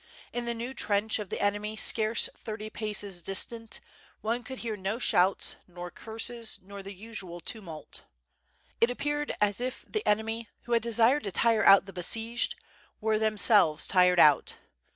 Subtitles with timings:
[0.33, 3.79] In the new trench of the enemy scarce thirty paces distant,
[4.21, 8.01] one could hear no shouts nor curses, nor the usual tumult.
[8.79, 12.55] It appeared as if the enemy, who had deeired to tire out the besieged,
[12.99, 14.55] were them selves tired out.